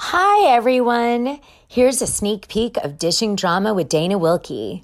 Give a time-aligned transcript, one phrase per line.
[0.00, 1.40] Hi, everyone.
[1.66, 4.82] Here's a sneak peek of Dishing Drama with Dana Wilkey.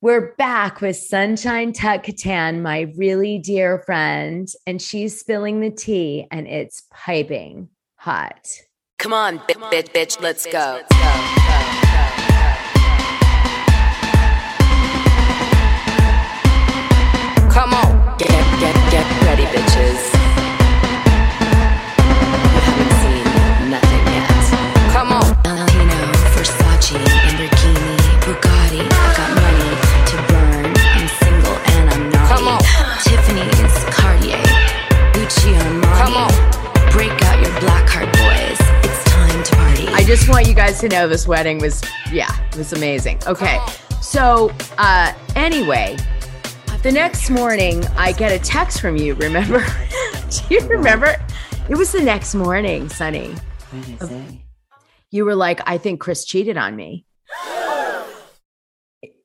[0.00, 6.28] We're back with Sunshine Tut Kattan, my really dear friend, and she's spilling the tea
[6.30, 8.48] and it's piping hot.
[9.00, 10.82] Come on, bitch, bitch, bitch, let's go.
[10.88, 11.37] Come
[40.38, 43.18] want you guys to know this wedding was, yeah, it was amazing.
[43.26, 43.58] Okay.
[44.00, 45.96] So, uh, anyway,
[46.84, 49.58] the next morning I get a text from you, remember?
[50.30, 51.16] Do you remember?
[51.68, 53.34] It was the next morning, Sonny.
[53.70, 54.44] What did I say?
[55.10, 57.04] You were like, I think Chris cheated on me.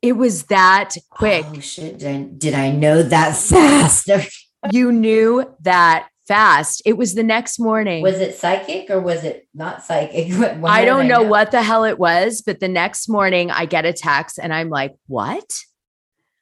[0.02, 1.46] It was that quick.
[1.48, 2.00] Oh shit!
[2.00, 4.10] Did I, did I know that fast?
[4.72, 6.82] You knew that fast.
[6.86, 8.02] It was the next morning.
[8.02, 10.32] was it psychic or was it not psychic?
[10.64, 13.94] I don't know what the hell it was, but the next morning I get a
[13.94, 15.46] text and I'm like, what?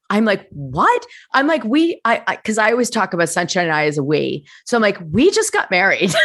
[0.10, 1.06] I'm like, what?
[1.34, 4.46] I'm like, we, I, because I, always talk about Sunshine and I as a we.
[4.66, 6.14] So I'm like, we just got married.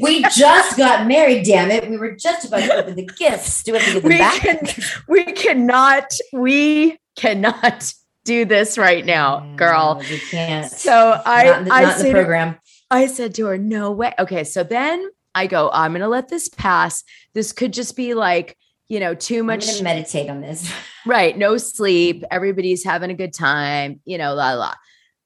[0.00, 1.44] We just got married.
[1.44, 1.88] Damn it!
[1.88, 3.62] We were just about to open the gifts.
[3.62, 4.40] Do we have to give them we back?
[4.40, 7.92] can, we cannot, we cannot
[8.24, 9.96] do this right now, mm, girl.
[9.96, 10.70] No, we can't.
[10.70, 12.58] So I, not I not in the program.
[12.92, 14.12] I said to her, no way.
[14.18, 14.44] Okay.
[14.44, 17.02] So then I go, I'm going to let this pass.
[17.34, 18.56] This could just be like,
[18.88, 19.66] you know, too I'm much.
[19.66, 20.70] gonna meditate on this.
[21.04, 21.36] Right.
[21.36, 22.22] No sleep.
[22.30, 24.74] Everybody's having a good time, you know, la la.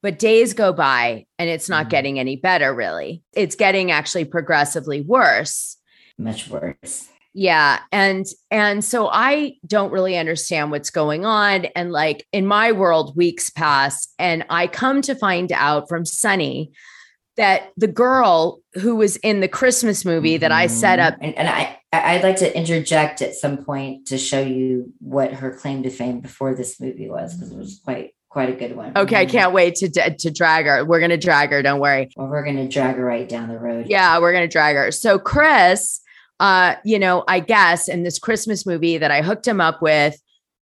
[0.01, 1.89] But days go by and it's not Mhm.
[1.89, 3.21] getting any better, really.
[3.33, 5.77] It's getting actually progressively worse.
[6.17, 7.09] Much worse.
[7.35, 7.79] Yeah.
[7.91, 11.65] And and so I don't really understand what's going on.
[11.75, 16.71] And like in my world, weeks pass, and I come to find out from Sunny
[17.37, 21.13] that the girl who was in the Christmas movie that I set up.
[21.15, 21.17] Mhm.
[21.21, 25.51] and, and I I'd like to interject at some point to show you what her
[25.51, 28.91] claim to fame before this movie was because it was quite quite a good one.
[28.95, 29.29] Okay, I Mhm.
[29.29, 30.83] can't wait to to drag her.
[30.83, 32.09] We're gonna drag her, don't worry.
[32.17, 33.85] Well, we're gonna drag her right down the road.
[33.87, 34.91] Yeah, we're gonna drag her.
[34.91, 36.01] So Chris,
[36.39, 40.19] uh, you know, I guess in this Christmas movie that I hooked him up with,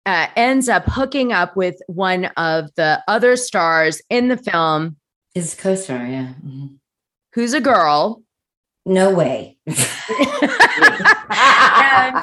[0.07, 4.97] uh, ends up hooking up with one of the other stars in the film,
[5.35, 6.05] his co-star.
[6.07, 6.35] Yeah.
[6.45, 6.77] Mhm.
[7.35, 8.23] who's a girl,
[8.85, 9.57] No way.
[11.31, 12.23] and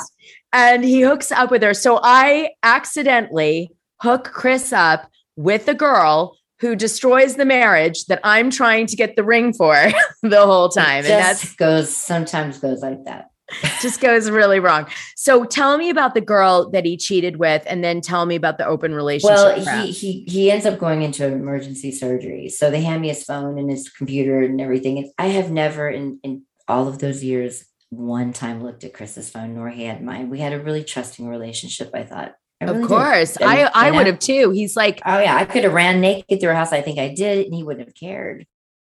[0.52, 1.74] and he hooks up with her.
[1.74, 3.70] So I accidentally
[4.02, 9.16] hook Chris up with a girl who destroys the marriage that I'm trying to get
[9.16, 9.74] the ring for
[10.24, 13.28] the whole time, It and that goes sometimes goes like that.
[13.82, 14.88] just goes really wrong.
[15.16, 18.58] So tell me about the girl that he cheated with, and then tell me about
[18.58, 19.36] the open relationship.
[19.36, 19.86] Well, crap.
[19.86, 22.50] he he he ends up going into emergency surgery.
[22.50, 24.98] So they hand me his phone and his computer and everything.
[25.00, 29.30] And I have never in in all of those years one time looked at Chris's
[29.32, 30.30] phone, nor he had mine.
[30.30, 31.90] We had a really trusting relationship.
[31.94, 32.36] I thought.
[32.62, 34.52] I really of course, And, I I know, would have too.
[34.52, 36.74] He's like, Oh yeah, I could have ran naked through a house.
[36.74, 38.46] I think I did, and he wouldn't have cared.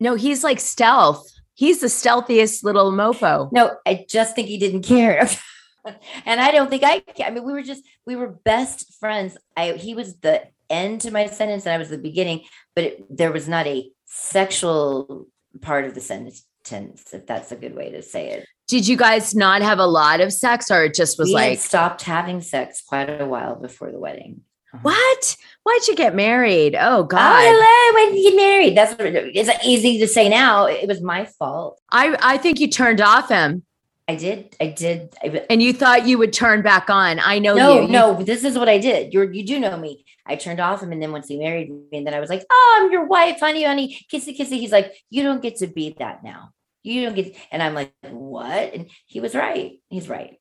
[0.01, 1.27] no, he's like stealth.
[1.55, 3.51] He's the stealthiest little mofo.
[3.53, 5.29] No, I just think he didn't care.
[6.27, 9.37] and I don't think I I mean we were just we were best friends.
[9.57, 12.43] I he was the end to my sentence and I was the beginning,
[12.75, 15.27] but it, there was not a sexual
[15.61, 18.47] part of the sentence if that's a good way to say it.
[18.67, 21.59] Did you guys not have a lot of sex, or it just was we like,
[21.59, 24.41] stopped having sex quite a while before the wedding.
[24.75, 24.83] Uh-huh.
[24.83, 25.37] what?
[25.63, 26.75] Why'd you get married?
[26.75, 28.77] Oh Oh, God, hello, when did you get married?
[28.77, 30.67] That's it's easy to say now.
[30.67, 31.81] It was my fault.
[31.91, 33.63] I I think you turned off him,
[34.07, 34.55] I did.
[34.61, 35.15] I did.
[35.23, 37.19] I, and you thought you would turn back on.
[37.21, 37.83] I know no, you.
[37.83, 39.15] You- no, this is what I did.
[39.15, 40.05] You're you do know me.
[40.27, 42.45] I turned off him, and then once he married me, and then I was like,
[42.51, 45.95] "Oh, I'm your wife, honey, honey, kissy, kissy." He's like, "You don't get to be
[45.99, 46.51] that now.
[46.83, 49.81] You don't get." And I'm like, "What?" And he was right.
[49.89, 50.39] He's right.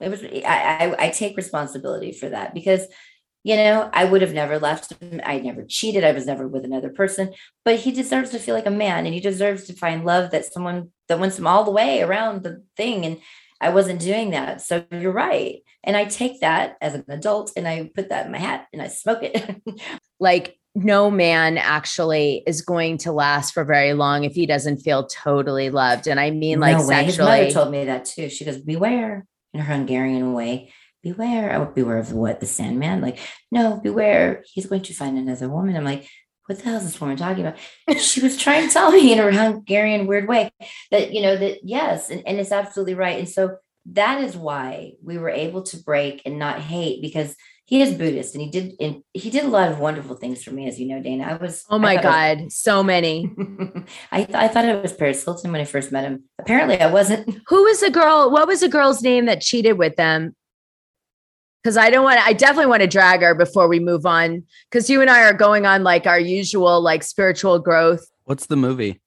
[0.00, 0.24] It was.
[0.24, 2.84] I I, I take responsibility for that because.
[3.48, 5.22] You know, I would have never left him.
[5.24, 6.04] I never cheated.
[6.04, 7.32] I was never with another person.
[7.64, 10.52] But he deserves to feel like a man, and he deserves to find love that
[10.52, 13.06] someone that wants him all the way around the thing.
[13.06, 13.18] And
[13.58, 14.60] I wasn't doing that.
[14.60, 15.62] So you're right.
[15.82, 18.82] And I take that as an adult and I put that in my hat and
[18.82, 19.62] I smoke it.
[20.20, 25.06] like no man actually is going to last for very long if he doesn't feel
[25.06, 26.06] totally loved.
[26.06, 27.04] And I mean, like No way.
[27.04, 27.52] His mother sexually.
[27.52, 28.28] told me that too.
[28.28, 30.70] She goes, Beware in her Hungarian way.
[31.02, 31.52] Beware.
[31.52, 32.40] I would beware of what?
[32.40, 33.00] The Sandman?
[33.00, 33.18] Like,
[33.50, 34.42] no, beware.
[34.52, 35.76] He's going to find another woman.
[35.76, 36.08] I'm like,
[36.46, 37.58] what the hell is this woman talking about?
[37.98, 40.50] she was trying to tell me in a Hungarian weird way
[40.90, 43.18] that, you know, that yes, and, and it's absolutely right.
[43.18, 43.58] And so
[43.92, 47.36] that is why we were able to break and not hate because
[47.68, 50.52] he is Buddhist and he did and he did a lot of wonderful things for
[50.52, 51.24] me, as you know, Dana.
[51.24, 53.30] I was Oh my God, was, so many.
[54.10, 56.24] I, th- I thought it was Paris Hilton when I first met him.
[56.38, 57.28] Apparently I wasn't.
[57.48, 58.30] Who was the girl?
[58.30, 60.34] What was the girl's name that cheated with them?
[61.62, 64.44] Because I don't want I definitely want to drag her before we move on.
[64.70, 68.06] Because you and I are going on like our usual like spiritual growth.
[68.24, 69.00] What's the movie?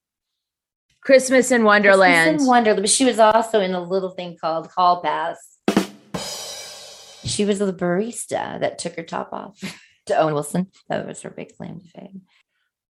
[1.00, 2.24] Christmas in Wonderland.
[2.24, 2.82] Christmas in Wonderland.
[2.82, 5.58] But she was also in a little thing called Hall Pass.
[7.24, 9.58] She was the barista that took her top off
[10.06, 10.68] to Owen Wilson.
[10.88, 12.22] That was her big claim to fame.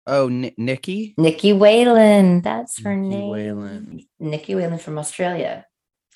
[0.07, 1.13] Oh, N- Nicky?
[1.17, 2.41] Nicky Whelan.
[2.41, 3.29] That's her Nikki name.
[3.29, 3.99] Whelan.
[4.19, 5.65] Nicky Whelan from Australia.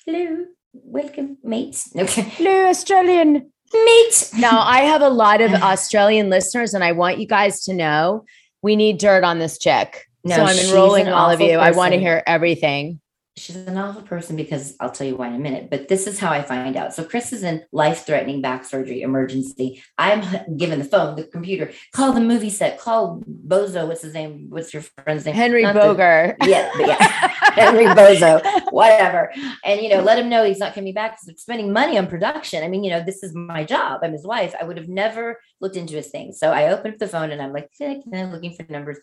[0.04, 0.46] Hello.
[0.74, 1.90] Welcome, mates.
[1.96, 2.22] Okay.
[2.22, 3.50] Hello, Australian.
[3.72, 4.30] Mate.
[4.38, 8.24] Now, I have a lot of Australian listeners, and I want you guys to know
[8.62, 10.06] we need dirt on this chick.
[10.24, 11.58] No, so I'm enrolling all of awful you.
[11.58, 13.00] I want to hear everything.
[13.36, 16.18] She's an awful person because I'll tell you why in a minute, but this is
[16.18, 16.94] how I find out.
[16.94, 19.82] So Chris is in life-threatening back surgery emergency.
[19.98, 23.88] I'm given the phone, the computer, call the movie set, call Bozo.
[23.88, 24.46] What's his name?
[24.50, 25.34] What's your friend's name?
[25.34, 26.36] Henry Not the- Boger.
[26.44, 27.30] yeah, yeah.
[27.54, 28.42] Henry Bozo,
[28.72, 29.32] whatever.
[29.64, 32.08] And you know, let him know he's not coming back because I'm spending money on
[32.08, 32.64] production.
[32.64, 34.00] I mean, you know, this is my job.
[34.02, 34.54] I'm his wife.
[34.60, 36.32] I would have never looked into his thing.
[36.32, 38.98] So I opened up the phone and I'm like, looking for numbers.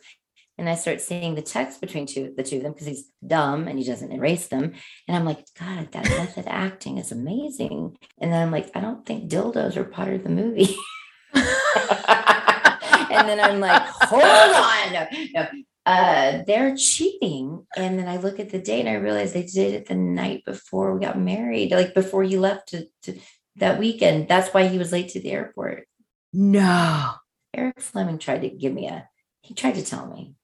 [0.58, 3.68] And I start seeing the text between two the two of them because he's dumb
[3.68, 4.74] and he doesn't erase them.
[5.08, 7.98] And I'm like, God, that method acting is amazing.
[8.20, 10.76] And then I'm like, I don't think dildos are part of the movie.
[11.34, 14.94] and then I'm like, hold on.
[14.94, 15.48] No, no.
[15.86, 17.66] Uh, they're cheating.
[17.76, 20.44] And then I look at the date and I realize they did it the night
[20.46, 23.20] before we got married, like before he left to, to
[23.56, 24.28] that weekend.
[24.28, 25.88] That's why he was late to the airport.
[26.34, 27.14] No.
[27.54, 29.10] Eric Fleming tried to give me a,
[29.42, 30.36] he tried to tell me.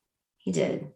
[0.47, 0.87] He did.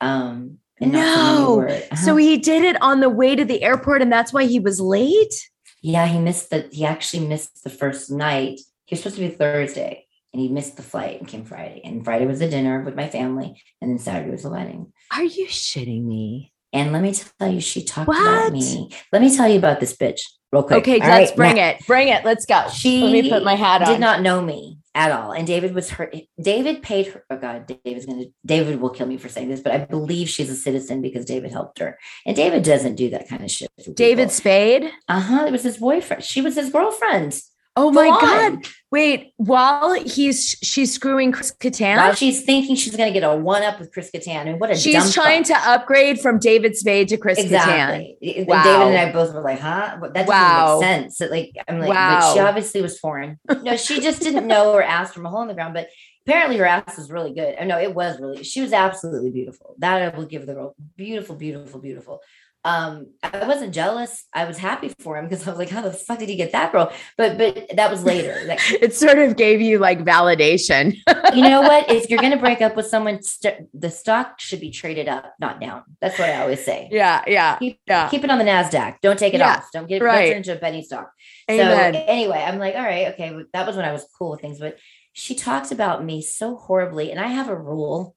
[0.00, 1.96] Um, and not from any No.
[1.96, 2.16] So Uh-huh.
[2.16, 5.34] he did it on the way to the airport, and that's why he was late.
[5.82, 8.58] yeah, he missed the, he actually missed the first night.
[8.86, 11.82] He was supposed to be Thursday and he missed the flight and came Friday.
[11.84, 13.62] And Friday was the dinner with my family.
[13.82, 14.92] And then Saturday was the wedding.
[15.14, 16.52] Are you shitting me?
[16.72, 18.20] And let me tell you, she talked What?
[18.22, 18.90] about me.
[19.12, 20.20] Let me tell you about this bitch
[20.52, 20.78] real quick.
[20.78, 21.86] Okay, All let's right, bring now, it.
[21.86, 22.24] Bring it.
[22.24, 22.68] Let's go.
[22.68, 23.88] She Let me put my hat on.
[23.88, 25.32] Did not know me at all.
[25.32, 26.12] And David was her.
[26.40, 27.24] David paid her.
[27.30, 28.24] Oh God, David's gonna.
[28.44, 31.52] David will kill me for saying this, but I believe she's a citizen because David
[31.52, 31.98] helped her.
[32.26, 33.70] And David doesn't do that kind of shit.
[33.94, 34.90] David Spade.
[35.08, 35.44] Uh huh.
[35.46, 36.24] It was his boyfriend.
[36.24, 37.40] She was his girlfriend.
[37.82, 38.66] Oh my god!
[38.90, 43.62] Wait, while he's she's screwing Chris Kattan, While she's thinking she's gonna get a one
[43.62, 45.62] up with Chris Kattan, and what a dumb she's trying fuck.
[45.62, 47.44] to upgrade from David Spade to Chris Kattan.
[47.44, 48.18] Exactly.
[48.38, 48.62] And Wow.
[48.64, 49.96] David and I both were like, huh?
[50.02, 50.78] That doesn't Wow.
[50.80, 51.18] make sense.
[51.18, 52.34] That, like, I'm like, but Wow.
[52.34, 53.38] she obviously was foreign.
[53.62, 55.88] No, she just didn't know her ass from a hole in the ground, but
[56.26, 57.54] apparently her ass was really good.
[57.60, 59.74] Oh, no, it was really, she was absolutely beautiful.
[59.78, 62.20] That I will give the girl beautiful, beautiful, beautiful.
[62.62, 64.26] Um, I wasn't jealous.
[64.34, 66.52] I was happy for him because I was like, how the fuck did he get
[66.52, 66.92] that girl?
[67.16, 68.38] But, but that was later.
[68.44, 70.94] Like, It sort of gave you like validation.
[71.34, 71.90] you know what?
[71.90, 75.32] If you're going to break up with someone, st- the stock should be traded up,
[75.40, 75.84] not down.
[76.02, 76.88] That's what I always say.
[76.92, 78.08] yeah, yeah, Keep, yeah.
[78.10, 78.96] keep it on the Nasdaq.
[79.00, 79.68] Don't take it Yeah, off.
[79.72, 80.36] Don't get it right.
[80.36, 81.10] into a penny stock.
[81.50, 81.94] Amen.
[81.94, 83.34] So anyway, I'm like, all right, okay.
[83.54, 84.76] That was when I was cool with things, but
[85.14, 88.14] she talks about me so horribly, and I have a rule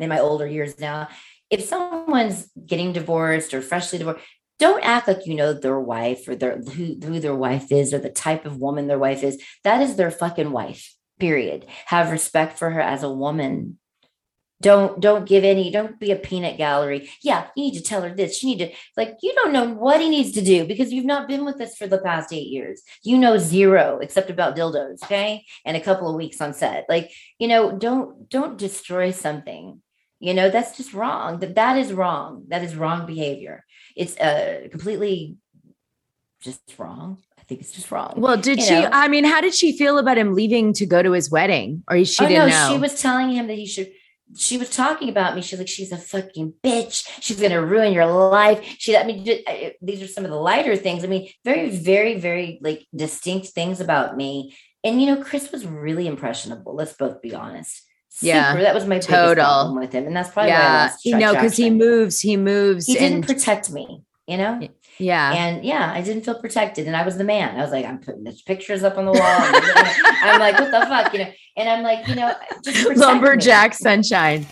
[0.00, 1.08] in my older years now.
[1.50, 4.24] If someone's getting divorced or freshly divorced,
[4.58, 7.98] don't act like you know their wife or their who, who their wife is or
[7.98, 9.40] the type of woman their wife is.
[9.64, 10.94] That is their fucking wife.
[11.18, 11.66] Period.
[11.86, 13.78] Have respect for her as a woman.
[14.62, 15.70] Don't don't give any.
[15.70, 17.10] Don't be a peanut gallery.
[17.22, 18.42] Yeah, you need to tell her this.
[18.42, 19.16] You need to like.
[19.22, 21.86] You don't know what he needs to do because you've not been with us for
[21.86, 22.82] the past eight years.
[23.02, 26.86] You know zero except about dildos, okay, and a couple of weeks on set.
[26.88, 29.82] Like you know, don't don't destroy something.
[30.18, 31.40] You know that's just wrong.
[31.40, 32.44] That that is wrong.
[32.48, 33.64] That is wrong behavior.
[33.94, 35.36] It's uh completely
[36.40, 37.18] just wrong.
[37.38, 38.14] I think it's just wrong.
[38.16, 38.74] Well, did you she?
[38.74, 38.88] know.
[38.92, 41.84] I mean, how did she feel about him leaving to go to his wedding?
[41.88, 42.72] Or she oh didn't no, know?
[42.72, 43.92] she was telling him that he should.
[44.36, 45.42] She was talking about me.
[45.42, 47.06] She's like, she's a fucking bitch.
[47.20, 48.64] She's gonna ruin your life.
[48.78, 49.24] She, I mean,
[49.80, 51.04] these are some of the lighter things.
[51.04, 54.56] I mean, very, very, very like distinct things about me.
[54.82, 56.74] And you know, Chris was really impressionable.
[56.74, 57.82] Let's both be honest.
[58.22, 58.62] Yeah, Super.
[58.62, 59.44] that was my biggest total.
[59.44, 62.20] problem with him, and that's probably why I yeah, lost you know, because he moves,
[62.20, 64.02] he moves, He didn't and protect me.
[64.26, 64.60] You know.
[64.98, 66.88] yeah, And yeah, I didn't feel protected.
[66.88, 67.56] And I was the man.
[67.56, 69.22] I was like, I'm putting these pictures up on the wall.
[69.22, 71.12] I'm like, what the fuck?
[71.12, 72.96] You know, and I'm like, you know, protect me.
[72.96, 74.46] lumberjack sunshine.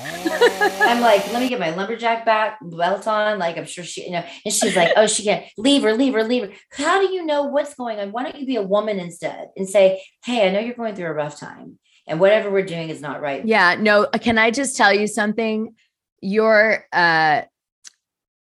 [0.00, 3.38] I'm like, let me get my lumberjack back belt on.
[3.38, 6.14] Like, I'm sure she, you know, and she's like, oh, she can't leave her, leave
[6.14, 6.52] her, leave her.
[6.72, 8.12] How do you know what's going on?
[8.12, 11.06] Why don't you be a woman instead and say, hey, I know you're going through
[11.06, 11.78] a rough time.
[12.08, 13.44] And whatever we're doing is not right.
[13.44, 15.74] Yeah, no, can I just tell you something?
[16.20, 17.42] Your uh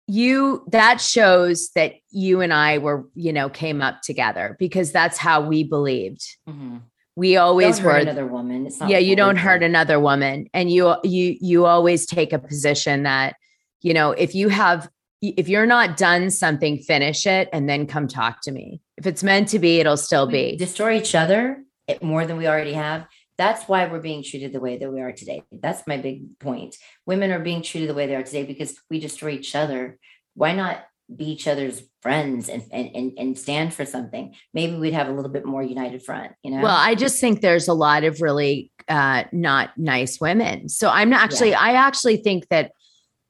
[0.08, 5.18] you that shows that you and I were, you know, came up together because that's
[5.18, 6.26] how we believed.
[6.50, 6.78] Mm-hmm.
[7.16, 8.68] We always don't were another woman.
[8.68, 12.40] It's not yeah, you don't hurt another woman and you you you always take a
[12.40, 13.36] position that
[13.82, 14.90] you know, if you have
[15.22, 18.82] if you're not done something, finish it and then come talk to me.
[18.98, 20.58] If it's meant to be, it'll still We be.
[20.58, 21.64] destroy each other
[22.02, 23.06] more than we already have.
[23.42, 25.42] That's why we're being treated the way that we are today.
[25.52, 26.76] That's my big point.
[27.08, 29.98] Women are being treated the way they are today because we destroy each other.
[30.36, 30.84] Why not
[31.14, 34.36] be each other's friends and and and, and stand for something?
[34.54, 36.34] Maybe we'd have a little bit more united front.
[36.44, 36.62] You know.
[36.62, 40.70] Well, I just think there's a lot of really uh, not nice women.
[40.70, 42.74] So I'm not actually, I actually think that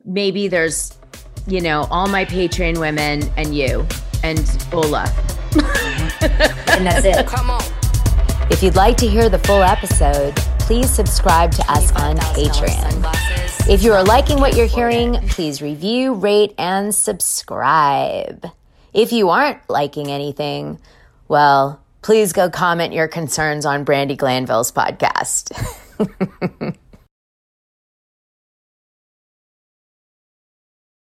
[0.03, 0.99] maybe there's,
[1.47, 3.87] you know, all my Patreon women and you
[4.23, 4.39] and
[4.73, 5.09] Ola.
[5.53, 7.25] and that's it.
[7.27, 7.63] Come on.
[8.61, 13.67] If you'd like to hear the full episode, please subscribe to us on Patreon.
[13.67, 18.45] If you are liking what you're hearing, please review, rate, and subscribe.
[18.93, 20.79] If you aren't liking anything,
[21.27, 25.57] well, please go comment your concerns on Brandi Glanville's podcast.